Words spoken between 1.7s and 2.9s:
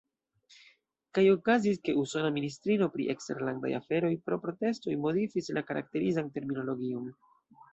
ke usona ministrino